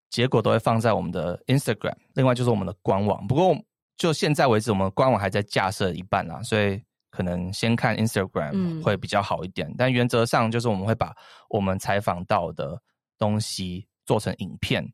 [0.10, 1.96] 结果都会放在我们的 Instagram。
[2.14, 3.56] 另外就是我们的官网，不过
[3.96, 9.70] 就现在为止，我们官网还在架设一半啦，所以可能先看 Instagram 会比较好一点。
[9.70, 11.16] 嗯、但原则上就是我们会把
[11.48, 12.78] 我们采访到的
[13.18, 14.86] 东西做成影片，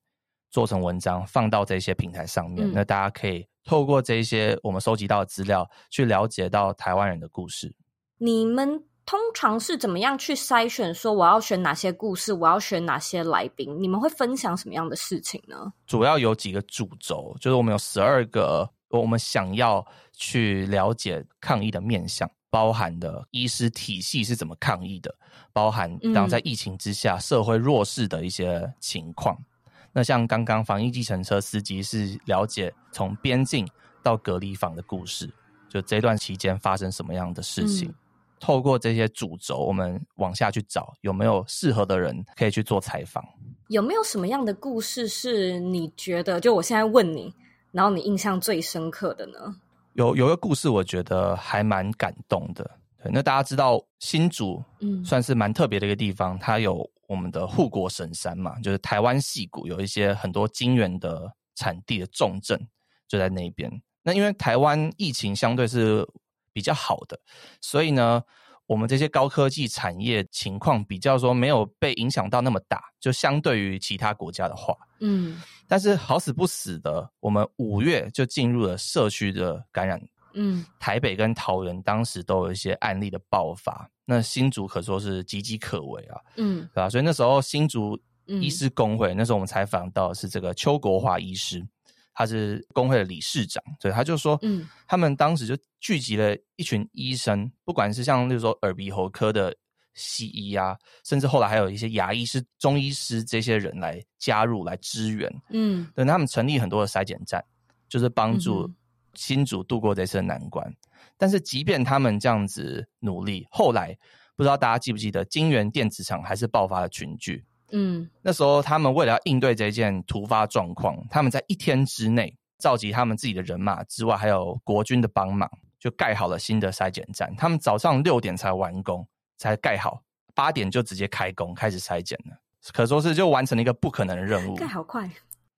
[0.51, 2.69] 做成文章，放到这些平台上面。
[2.69, 7.73] 嗯、那大家可以透过这些我们收集到的资料，去了解到台湾人的故事。
[8.17, 10.93] 你们通常是怎么样去筛选？
[10.93, 13.75] 说我要选哪些故事，我要选哪些来宾？
[13.81, 15.73] 你们会分享什么样的事情呢？
[15.87, 18.69] 主要有几个主轴，就是我们有十二个。
[18.89, 25.15] 我们想要去了解抗疫的面向，包含的医师体系是怎么抗疫的，
[25.51, 29.35] 包含当在疫情之下社会弱势的一些情况。
[29.35, 33.67] 嗯、那像刚刚防疫计程车司机是了解从边境
[34.03, 35.27] 到隔离房的故事，
[35.67, 37.89] 就这段期间发生什么样的事情。
[37.89, 37.95] 嗯、
[38.39, 43.23] 透过这些主轴，我们往下去找有没有适合的人可以去做采访。
[43.67, 46.39] 有没有什么样的故事是你觉得？
[46.39, 47.33] 就我现在问你。
[47.71, 49.55] 然后你印象最深刻的呢？
[49.93, 52.63] 有有一个故事，我觉得还蛮感动的。
[53.03, 62.59] 对，那大家知道新竹，嗯，算是蛮特别的一个地方，嗯、它有我们的护国神山嘛，就是台湾戏谷有一些很多晶圆的产地的重镇
[63.07, 63.71] 就在那边。
[64.01, 66.03] 那因为台湾疫情相对是
[66.53, 67.19] 比较好的，
[67.61, 68.21] 所以呢，
[68.65, 75.41] 我们这些高科技产业情况比较说没有被影响到那么大，就相对于其他国家的话，嗯。
[75.67, 80.01] 但是好死不死的，我们五月就进入了社区的感染。
[80.33, 86.19] 嗯，台北跟桃园当时都有一些案例的爆发，那新竹可说是岌岌可危啊。
[86.37, 86.89] 嗯，对吧？
[86.89, 91.67] 所以那时候新竹医师工会，嗯、那时候我们采访到的是这个邱国华医师，
[92.13, 99.55] 他是工会的理事长，所以他就说，嗯，他们当时就聚集了一群医生，不管是像例如说耳鼻喉科的。
[99.95, 107.43] 西医啊，甚至后来还有一些牙医师、中医师这些人来加入来支援，嗯，等他们成立很多的筛检站，
[107.89, 108.71] 就是帮助
[109.15, 110.65] 新竹度过这次的难关。
[110.69, 110.75] 嗯、
[111.17, 113.93] 但是，即便他们这样子努力，后来
[114.37, 117.43] 不知道大家记不记得，金源电子厂还是爆发了群聚。
[117.71, 127.33] 嗯，那时候他们为了要应对这件突发状况，他们在一天之内召集他们自己的人马之外，还有国军的帮忙，就盖好了新的筛检站。
[127.35, 129.07] 他们早上六点才完工。
[129.41, 130.03] 才盖好，
[130.35, 132.37] 八点就直接开工开始筛检了，
[132.73, 134.53] 可说是就完成了一个不可能的任务。
[134.53, 135.09] 盖好快，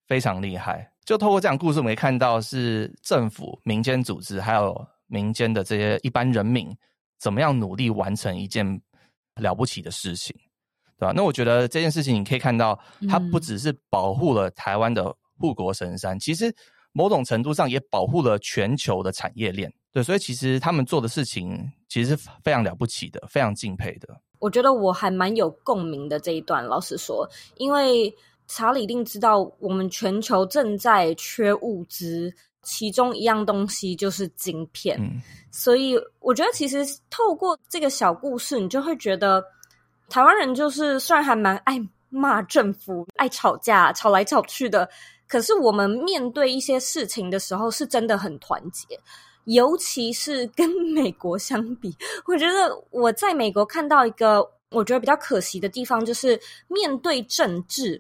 [0.06, 0.88] 非常厉害。
[1.04, 6.72] 就透过这样故事，我们可以看到是政府、民间组织还有民间的这些一般人民，
[7.18, 8.80] 怎么样努力完成一件
[9.38, 10.36] 了不起的事情，
[11.02, 11.14] 对吧？
[11.16, 16.54] 那我觉得这件事情，你可以看到，它不只是保护了台湾的护国神山，嗯、其实
[16.92, 19.74] 某种程度上也保护了全球的产业链。
[19.92, 21.58] 对，所以其实他们做的事情
[21.90, 24.16] 其实是非常了不起的，非常敬佩的。
[24.38, 28.14] 我觉得我还蛮有共鸣的这一段，老实说，因为
[28.48, 34.96] 查理一定知道我们全球正在缺物资，其中一样东西就是晶片。
[35.02, 35.20] 嗯，
[35.52, 39.44] 所以我觉得其实透过这个小故事，你就会觉得
[40.12, 44.88] 台湾人就是虽然还蛮爱骂政府、爱吵架、吵来吵去的，
[45.26, 49.00] 可是我们面对一些事情的时候，是真的很团结。
[49.46, 51.96] 尤其是跟美国相比，
[52.26, 58.00] 我觉得我在美国看到一个我觉得比较可惜的地方，就是面对政治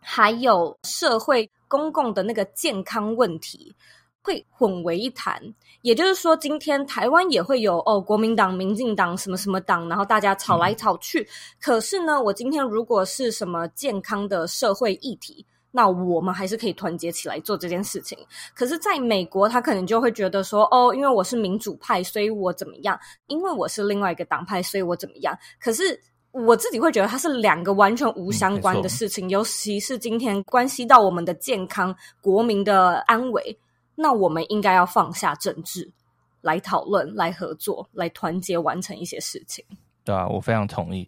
[0.00, 3.74] 还有社会公共的那个健康问题
[4.22, 5.42] 会混为一谈。
[5.82, 11.20] 也就是说，今天台湾也会有哦，国民党、民进党什么什么党，然后大家吵来吵去。
[11.20, 11.26] 嗯、
[11.60, 18.18] 可是呢，我今天如果是什么健康的社会议题，那我们还是可以团结起来做这件事情。
[18.54, 22.98] 可是，在美国，他可能就会觉得说，哦，因为我是民主派，所以我怎么样？
[23.28, 25.32] 因为我是另外一个党派，所以我怎么样？
[25.60, 25.98] 可是
[26.32, 29.28] 我自己会觉得，它是两个完全无相关的事情。
[29.28, 33.56] 嗯，尤其是今天关系到我们的健康、国民的安危，
[34.00, 35.90] 那我们应该要放下政治，
[36.40, 39.62] 来讨论、来合作、来团结完成一些事情。
[40.02, 41.06] 对啊，我非常同意。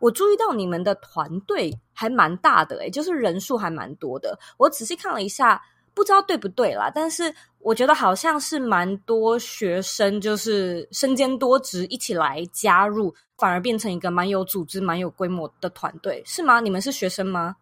[0.00, 4.36] 我注意到你们的团队还蛮大的诶，就是人数还蛮多的。
[4.56, 5.62] 我仔细看了一下，
[5.94, 16.58] 不知道对不对啦，但是我觉得好像是蛮多学生，就是身兼多职一起来加入，反而变成一个蛮有组织、蛮有规模的团队，是吗？
[16.58, 17.54] 你们是学生吗？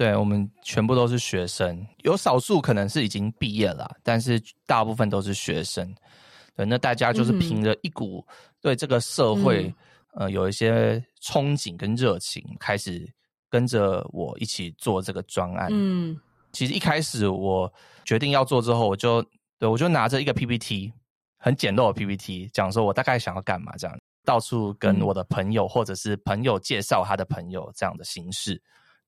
[0.00, 5.94] 对，我们全部都是学生，有少数可能是已经毕业了，但是大部分都是学生。
[6.56, 8.26] 对，那大家就是凭着一股
[8.62, 9.64] 对这个社会。
[9.64, 9.74] 嗯
[10.12, 13.08] 呃，有一些憧憬跟热情，开始
[13.48, 15.68] 跟着我一起做这个专案。
[15.70, 16.18] 嗯，
[16.50, 17.72] 其实一开始我
[18.04, 19.24] 决定要做之后，我就
[19.56, 20.92] 对我就拿着一个 PPT，
[21.38, 28.60] 很简陋的 PPT，讲说我大概想要干嘛，这样到处跟我的朋友、嗯、或者是朋友介绍他的朋友这样的形式，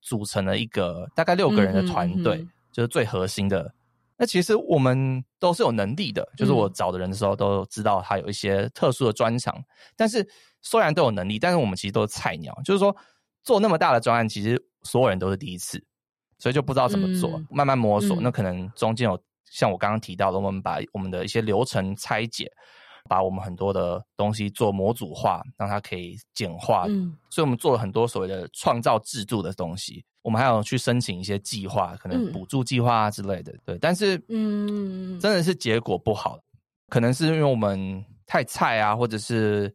[0.03, 3.73] 组成了一个大概六个人的团队，嗯哼嗯哼，就是最核心的
[4.15, 9.59] 那其实我们都是有能力的，就是我找的人的时候都知道他有一些特殊的专长。
[9.95, 10.25] 但是
[10.61, 12.95] 虽然都有能力，但是我们其实都是菜鸟，就是说
[13.43, 15.83] 做那么大的专案，其实所有人都是第一次，
[16.37, 18.15] 所以就不知道怎么做，嗯、慢慢摸索。
[18.17, 22.51] 嗯、那可能中间有像我刚刚提到的，我们把我们的一些流程拆解。
[23.09, 26.85] 把我们很多的东西做模组化，让它可以简化。
[26.87, 30.03] 嗯，所以我们做了很多所谓的创造制度的东西。
[30.21, 33.51] 我们还有去申请一些计划，可能补助计划啊之类的。
[33.51, 36.39] 嗯、对，但是嗯，真的是结果不好。
[36.87, 39.73] 可能是因为我们太菜啊，或者是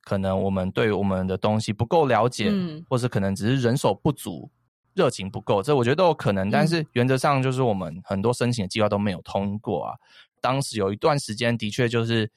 [0.00, 4.50] 可能我们对我们的东西不够了解，嗯、或是可能只是人手不足、
[4.94, 6.50] 热情不够，这我觉得都有可能。
[6.50, 9.94] 但是原则上就是我们很多申请的计划都没有通过啊。
[10.40, 12.30] 当时有一段时间的确就是。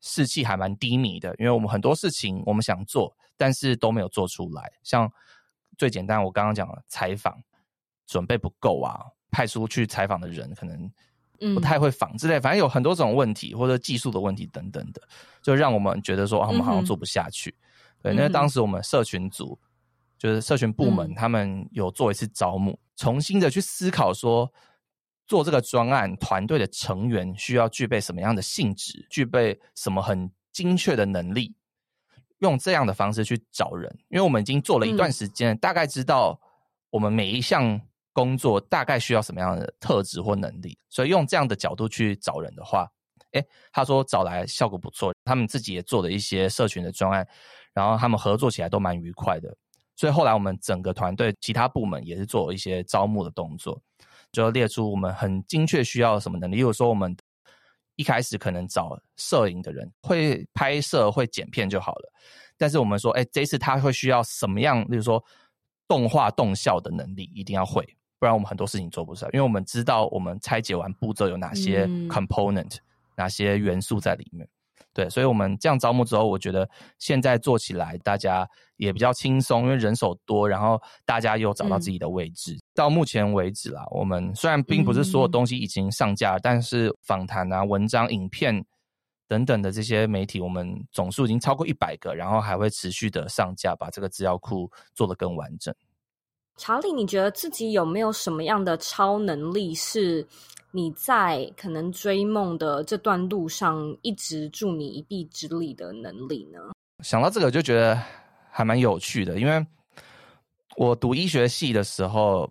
[0.00, 4.70] 士气还蛮低迷的，因为我们很多事情我们想做，但是都没有做出来。
[4.82, 5.10] 像
[5.76, 7.36] 最简单，我刚刚讲了采访
[8.06, 15.02] 准备不够啊，派出去采访的人可能不太会访之类，反正有很多种问题或者技术的问题等等的，
[15.42, 17.50] 就让我们觉得说啊，我们好像做不下去。
[18.02, 19.58] 嗯、哼对，那当时我们社群组
[20.18, 24.52] 就是社群部门，他们有做一次招募，嗯、重新的去思考说。
[25.26, 29.06] 做这个专案团队的成员需要具备什么样的性质？
[29.10, 31.54] 具备什么很精确的能力？
[32.40, 36.38] 用这样的方式去找人，因为我们已经做了一段时间，嗯、大概知道
[36.90, 37.80] 我们每一项
[38.12, 42.86] 工作大概需要什么样的特质或能力，所以用这样的角度去找人的话，
[43.32, 47.26] 诶，他说找来效果不错，他们自己也做了一些社群的专案，
[47.72, 49.56] 然后他们合作起来都蛮愉快的，
[49.96, 53.80] 所以后来我们整个团队其他部门也是做一些招募的动作。
[54.32, 57.16] 就列出我们很精确需要什么能力，例如说我们
[57.96, 62.12] 一开始可能找摄影的人，会拍摄、会剪片就好了。
[62.58, 64.80] 但是我们说，哎，这次他会需要什么样？
[64.90, 65.22] 例如说
[65.88, 67.82] 动画动效的能力一定要会，
[68.18, 69.30] 不然我们很多事情做不出来。
[69.32, 72.80] 因为我们知道我们拆解完步骤有哪些 component，、嗯、
[73.16, 74.48] 哪些元素在里面。
[74.96, 76.66] 对，所以我们这样招募之后，我觉得
[76.98, 82.54] 现在做起来大家也比较轻松，因为人手多，然后大家又找到自己的位置。
[82.54, 88.64] 嗯、到目前为止啦，我们虽然并不是所有东西已经上架，嗯、但是访谈啊、文章、影片
[89.28, 95.74] 等等的这些媒体，我们总数已经超过一百个，然后还会持续的上架，把这个资料库做得更完整。
[96.56, 100.26] 查理，你觉得自己有没有什么样的超能力是？
[100.76, 106.58] 你在可能追梦的这段路上，一直助你一臂之力的能力呢？
[107.02, 107.98] 想到这个就觉得
[108.50, 109.66] 还蛮有趣的，因为
[110.76, 112.46] 我读医学系的时候，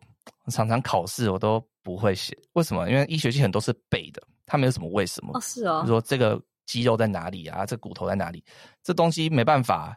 [0.47, 2.35] 常常考试我都不会写。
[2.53, 2.89] 为什么？
[2.89, 5.37] 因为医学系很多是背的，它没有什么为什么。
[5.37, 5.83] 哦，是哦。
[5.85, 7.63] 说这个肌肉在哪里啊？
[7.63, 8.43] 这个骨头在哪里？
[8.81, 9.95] 这东西没办法，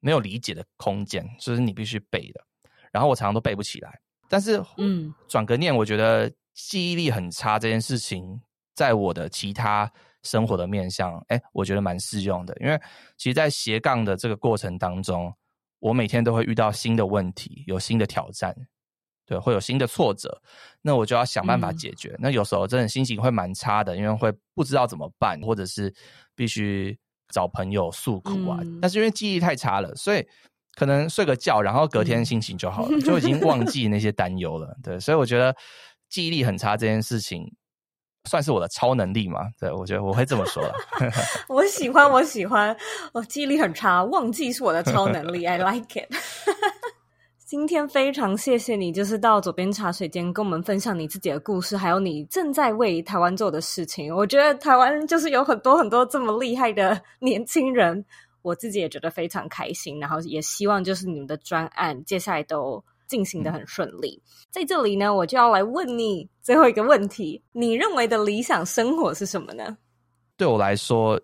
[0.00, 2.44] 没有理解的空间，就是你必须背的。
[2.90, 3.96] 然后我常常都背不起来。
[4.28, 6.28] 但是，嗯，转个念，我觉得。
[6.54, 8.40] 记忆力很差这件事情，
[8.74, 9.90] 在我的其他
[10.22, 12.54] 生活的面向，哎，我觉得蛮适用的。
[12.60, 12.78] 因为
[13.16, 15.32] 其实，在斜杠的这个过程当中，
[15.78, 18.54] 我每天都会遇到新的问题，有新的挑战，
[19.24, 20.42] 对，会有新的挫折，
[20.82, 22.10] 那我就要想办法解决。
[22.10, 25.94] 嗯、那有时候真的心情会蛮差的，因为会不知道怎么办，或者是
[26.34, 26.98] 必须
[27.32, 28.58] 找朋友诉苦啊。
[28.60, 30.26] 嗯、但是因为记忆力太差了，所以
[30.74, 34.76] 可能睡个觉，然后隔天心情就好了，嗯、就已经忘记那些担忧了。
[34.82, 35.56] 对，所以我觉得。
[36.10, 37.50] 记忆力很差这件事情，
[38.28, 39.48] 算是我的超能力吗？
[39.58, 40.62] 对，我觉得我会这么说。
[41.48, 42.76] 我喜欢，我喜欢。
[43.12, 45.46] 我记忆力很差，忘记是我的超能力。
[45.46, 46.12] I like it。
[47.46, 54.14] 今天非常谢谢你，就是到左边茶水间跟我们分享你自己的故事，还有你正在为台湾做的事情。
[54.14, 58.04] 我觉得台湾就是有很多很多这么厉害的年轻人，
[58.42, 59.98] 我自己也觉得非常开心。
[59.98, 62.84] 然后也希望就是你们的专案接下来都。
[63.10, 69.76] 进行的很顺利，在这里呢，我就要来问你最后一个问题：你认为的理想生活是什么呢？
[70.36, 71.20] 对我来说，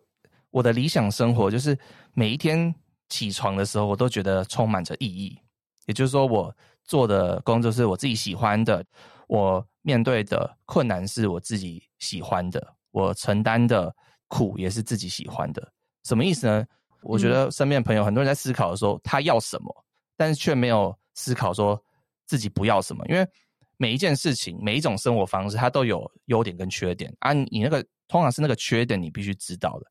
[0.51, 1.79] 我的理想生活就是
[2.13, 2.75] 每一天
[3.09, 5.39] 起床的时候，我都觉得充满着意义。
[5.87, 8.85] 也就是说，我做的工作是我自己喜欢的，
[9.29, 13.95] 我面对的困难是我自己喜欢的，我承担的
[14.27, 15.73] 苦也是自己喜欢的。
[16.03, 16.67] 什么意思呢？
[17.03, 19.73] 我觉得身边朋友很多人在思考的时候，他要什么，
[20.17, 20.93] 但是却没有。
[21.17, 21.83] 思考说
[22.27, 23.29] 自己不要什么，因为
[23.77, 27.33] 每一件事情、每一种生活方式，它都有优点跟缺点啊。
[27.33, 29.87] 你那个通常是那个缺点，你必须知道的。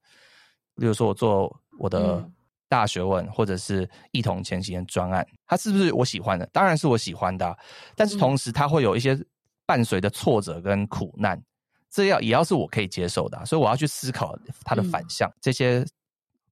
[0.75, 2.27] 例如说，我做我的
[2.67, 6.45] 大学问，或者是一同前行的专案，它是不是我喜欢的？
[6.47, 7.57] 当然是我喜欢的啊，
[7.95, 9.17] 但是同时它会有一些
[9.65, 11.41] 伴随的挫折跟苦难，
[11.89, 13.45] 这要也要是我可以接受的啊。
[13.45, 15.85] 所以我要去思考它的反向，这些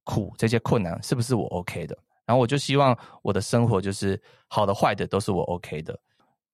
[0.04, 1.98] 苦、这些困难是不是我 OK 的？
[2.26, 5.98] 然后我就希望我的生活就是好的坏的都是我 OK 的，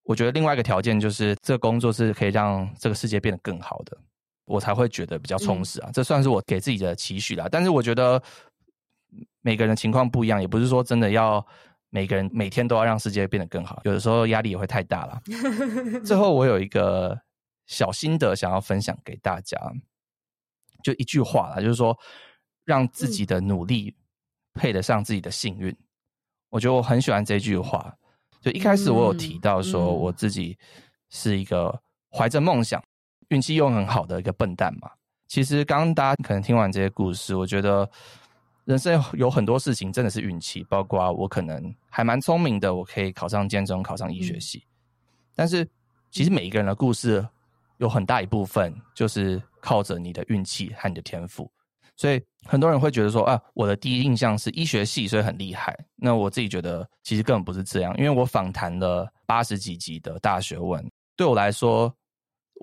[0.02, 3.96] 我觉得另外一个条件就是，这个工作是可以让这个世界变得更好的，
[4.44, 5.88] 我才会觉得比较充实啊。
[5.88, 7.46] 嗯、这算是我给自己的期许啦。
[7.50, 8.20] 但是我觉得
[9.42, 11.44] 每个人情况不一样，也不是说真的要
[11.90, 13.80] 每个人每天都要让世界变得更好。
[13.84, 15.20] 有的时候压力也会太大了。
[16.04, 17.16] 最后，我有一个
[17.66, 19.56] 小心得想要分享给大家，
[20.82, 21.96] 就一句话啦，就是说，
[22.64, 23.94] 让自己的努力
[24.61, 25.74] 配得上自己的幸运。
[26.50, 27.96] 我觉得我很喜欢这句话。
[28.42, 30.54] 就一开始我有提到说，我自己
[31.08, 31.80] 是一个
[32.11, 32.82] 怀着梦想、
[33.28, 34.90] 运气又很好的一个笨蛋嘛。
[35.28, 37.88] 其实刚刚大家可能听完这些故事，我觉得
[38.64, 44.62] 人生有很多事情真的是运气，包括我可能还蛮聪明的，我可以考上建中、考上医学系。
[45.34, 45.66] 但是
[46.11, 47.26] 其实每一个人的故事
[47.78, 51.50] 有很大一部分就是靠着你的运气和你的天赋。
[52.01, 55.78] 所以很多人会觉得说啊，我的第一印象是医学系，所以很厉害。
[55.96, 60.82] 那我自己觉得其实根本不是这样，因为我访谈了八十几集的大学问，
[61.14, 61.94] 对我来说，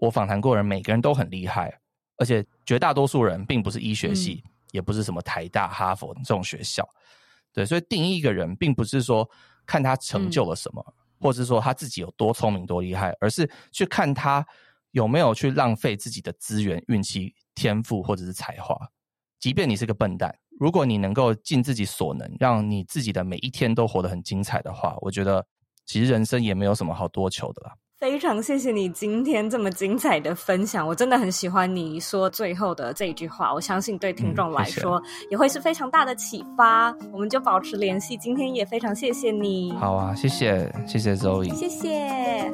[0.02, 1.72] 我访谈过的人每个人都很厉害，
[2.18, 6.84] 而且绝大多数人并不是医学系，嗯、也不是什么台大、哈佛这种学校。
[7.54, 9.30] 对，所以定义一个人，并不是说
[9.68, 14.44] 看他成就了什么，嗯、或者是说他自己有多聪明、多厉害，而是去看他
[14.94, 18.76] 有没有去浪费自己的资源、运气、天赋或者是才华。
[19.40, 25.46] 即便你是个笨蛋，如果你能够尽自己所能，让你自己的每一天都活得很精彩的话，我觉得
[25.86, 27.74] 其实人生也没有什么好多求的啦。
[28.00, 36.90] 非常谢谢你今天这么精彩的分享，我真的很喜欢你说最后的这一句话，我相信对听众来说也会是非常大的启发。
[37.02, 39.72] 嗯，我们就保持联系，今天也非常谢谢你。
[39.74, 42.52] 好啊，谢谢，谢谢 Zoe，谢谢。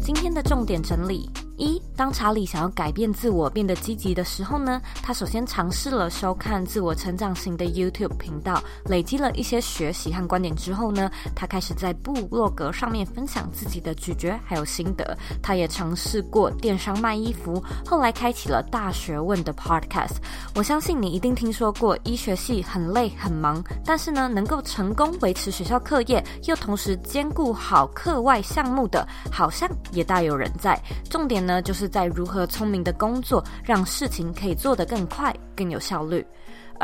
[0.00, 1.28] 今天的重点整理。
[1.56, 15.16] 一，当查理想要改变自我，变得积极的时候呢，他首先尝试了收看自我成长型的 YouTube 频道，累积了一些学习和观点之后呢，他开始在部落格上面分享自己的咀嚼还有心得。
[15.40, 20.16] 他也尝试过电商卖衣服，后来开启了大学问的 Podcast。
[20.56, 30.76] 我相信你一定听说过，医学系很累很忙，但是呢，能够成功维持学校课业，又同时兼顾好课外项目的，好像也大有人在。
[31.08, 31.43] 重点。
[31.44, 36.24] 呢，就是在如何聪明的工作，让事情可以做得更快、更有效率。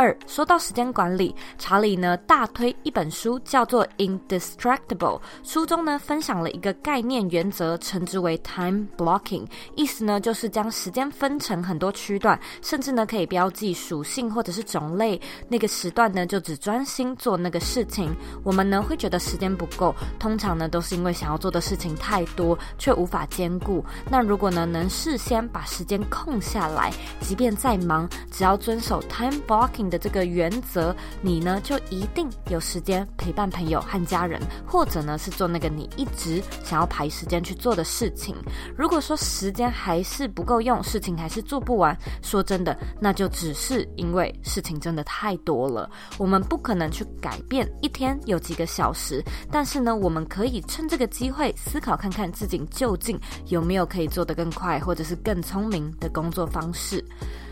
[0.01, 4.97] 二，说到时间管理，查理呢大推一本书，叫做《Indestructible》。
[5.43, 9.47] 书中呢分享了一个概念原则，称之为 Time Blocking，
[9.77, 15.21] 意思呢就是将时间分成很多区段，甚至呢可以标记属性或者是种类。
[15.51, 18.11] 那个时段呢就只专心做那个事情。
[18.43, 23.85] 我们呢会觉得时间不够，通常呢都是因为想要做的事情太多，却无法兼顾。
[24.11, 26.91] 那如果呢能事先把时间空下来，
[27.21, 29.89] 即便再忙，只要遵守 Time Blocking。
[29.91, 38.34] 的这个原则，你呢就一定有时间陪伴朋友和家人，或者呢是做那个你一直想要排时间去做的事情。
[38.76, 45.91] 如果说时间还是不够用，事情还是做不完，说真的，那就只是因为事情真的太多了。
[46.16, 57.05] 我们不可能去改变一天有几个小时，但是呢，我们可以趁这个机会思考看看自己究竟有没有可以做得更快，或者是更聪明的工作方式。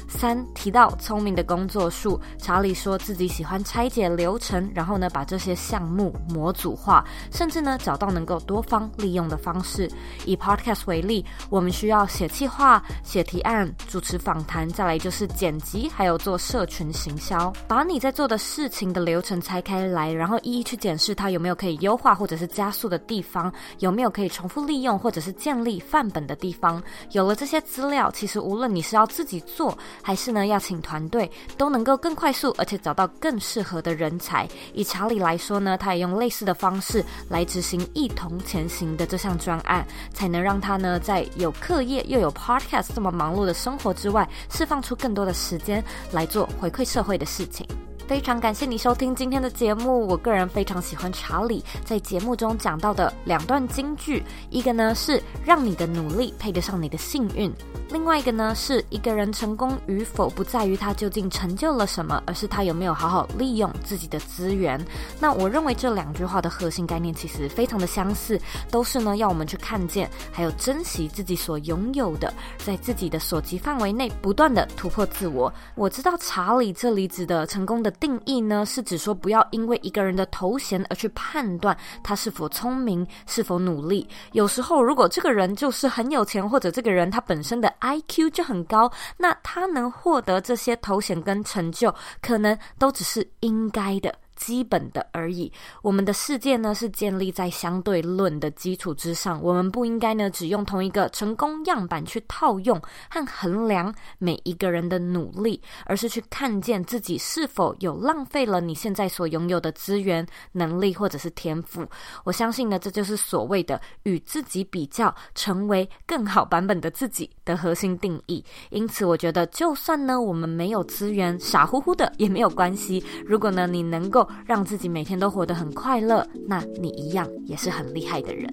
[0.08, 9.88] 三，提到聪明的工作术，查理说自己喜欢拆解流程，然后呢把这些项目模组化，甚至呢找到能够多方利用的方式。
[10.24, 17.52] 以 Podcast 为例，我们需要写企划、写提案、主持访谈，再来就是剪辑，还有做社群行销。
[17.66, 26.82] 把你在做的事情的流程拆开来，然后一一去检视它有没有可以优化或者是加速的地方，有没有可以重复利用或者是建立范本的地方。
[27.12, 34.48] 有了这些资料，其实无论你是要自己做，还是呢，要请团队都能够更快速，而且找到更适合的人才。
[34.72, 45.82] 以查理来说呢，他也用类似的方式来执行一同前行的这项专案，才能让他呢在有课业又有 podcast 这么忙碌的生活之外，释放出更多的时间
[46.12, 47.66] 来做回馈社会的事情。
[48.08, 50.06] 非常感谢你收听今天的节目。
[50.06, 57.52] 我个人非常喜欢查理在节目中讲到的两段金句，一个呢是让你的努力配得上你的幸运，
[57.90, 64.82] 另外一个呢是一个人成功与否不在于他究竟成就了什么，而是他有没有好好利用自己的资源。
[65.20, 68.40] 那我认为这两句话的核心概念其实非常的相似，
[68.70, 75.52] 都是呢要我们去看见还有珍惜自己所拥有的，在自己的所及范围内不断的突破自我。
[75.74, 77.92] 我知道查理这里指的成功的。
[78.00, 84.08] 定义呢，是指说不要因为一个人的头衔而去判断他是否聪明、是否努力。
[84.32, 94.14] 有时候，如果这个人就是很有钱，或者这个人他本身的 IQ 就很高，那他能获得这些头衔跟成就，可能都只是应该的。
[94.38, 95.52] 基本的而已。
[95.82, 102.80] 我们的世界呢，是建立在相对论的基础之上，我们不应该呢，只用同一个成功样板去套用
[103.10, 111.84] 和衡量每一个人的努力，而是去看见自己是否有浪费了你现在所拥有的资源、能力或者是天赋。
[112.24, 118.44] 我相信呢，这就是所谓的与自己比较，成为更好版本的自己的核心定义。
[118.70, 123.02] 因此，我觉得就算呢，我们没有资源，傻乎乎的也没有关系。
[123.26, 128.52] 如果呢，你能够让自己每天都活得很快乐，那你一样也是很厉害的人。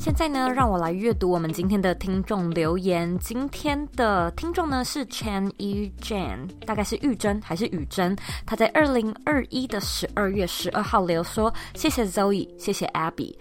[0.00, 3.18] 现在呢，让我来阅读我们今天的听众留言。
[3.18, 8.16] 今天的听众呢是 Chan Yu Jan，大概是玉珍还是雨珍？
[8.46, 13.34] 他在二零二一的十二月十二号留说：“谢谢 Zoe，谢谢 Abby。”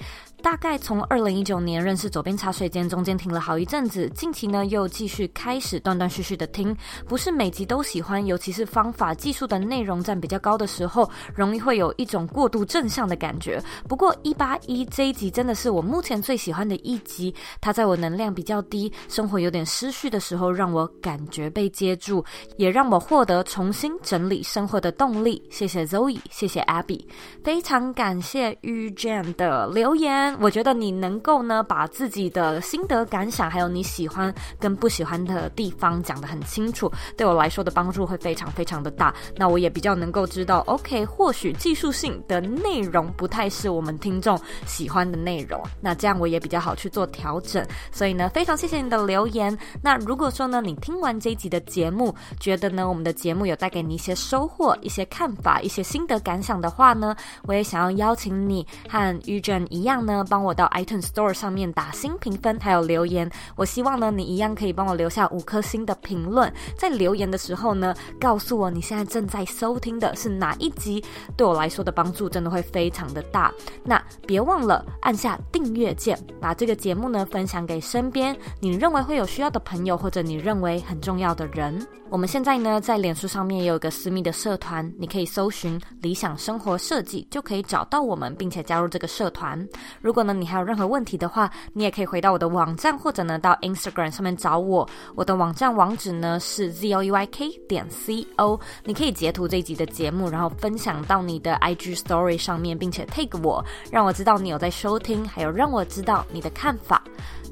[0.47, 6.73] 大概从二零一九年认识左边茶水间，中间停了好一阵子，近期呢又继续开始断断续续的听，
[7.05, 13.61] 不是每集都喜欢，尤其是方法技术的内容占比较高的时候，容易会有一种过度正向的感觉。
[13.89, 22.23] 不过一八一这一集真的是我目前最喜欢的一集，它在我能量比较低、生活有点失序的时候，让我感觉被接住，
[22.55, 25.43] 也让我获得重新整理生活的动力。
[25.51, 27.05] 谢谢 Zoe，谢谢 Abby，
[27.43, 30.36] 非常感谢遇见的留言。
[30.39, 39.13] 我觉得你能够呢，把自己的心得感想，还有你喜欢跟不喜欢的地方讲得很清楚，对我来说的帮助会非常非常的大。
[39.35, 47.65] 那我也比较能够知道，OK，或许技术性的内容不太是我们听众喜欢的内容，那这样我也比较好去做调整。
[47.91, 49.57] 所以呢，非常谢谢你的留言。
[49.81, 60.16] 那如果说呢，你听完这一集的节目，觉得呢，我们的节目有带给你一些收获、一些看法、一些心得感想的话呢，我也想要邀请你和 Eugene 一样呢。
[60.23, 63.29] 帮我到 iTunes Store 上面打新评分，还有留言。
[63.55, 66.51] 我希望呢，你一样可以帮我留下五颗星的评论。
[66.77, 71.03] 在留言的时候呢，告诉我你现在正在收听的是哪一集，
[71.35, 73.53] 对我来说的帮助真的会非常的大。
[73.83, 81.85] 那别忘了按下订阅键，把这个节目呢分享给身边你认为会有需要的朋友，或者你认为很重要的人。
[82.09, 89.67] 我们现在呢，在脸书上面也有一个私密的社团，你可以搜寻“理想生活设计”，就可以找到我们，并且加入这个社团。
[90.07, 94.87] 如果呢，你还有任何问题的话，你也可以回到我的网站，或者呢，到 Instagram 上面找我。
[95.15, 107.03] 我的网站网址呢是 zoeyk 点 co，你可以截图这一集的节目，然后分享到你的 IG Story 上面，并且 take 我，让我知道你有在收听，还有让我知道你的看法。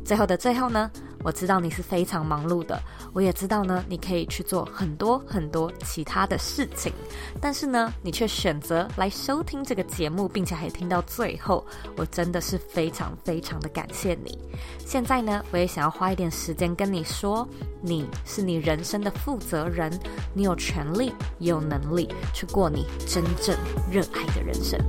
[0.06, 0.90] 最后的最后呢，
[1.26, 2.80] 我知道你是非常忙碌的，
[3.12, 6.94] 我也知道呢，你可以去做很多很多其他的事情，
[7.42, 11.66] 但是呢，你却选择来收听这个节目，并且还听到最后，
[11.98, 14.38] 我真的是非常非常的感谢你。
[14.86, 17.48] 现在呢，我也想要花一点时间跟你说，
[17.82, 19.92] 你是你人生的负责人，
[20.32, 23.58] 你有权利也有能力去过你真正
[23.92, 24.80] 热爱的人生。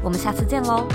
[0.00, 0.86] 我们下次见喽。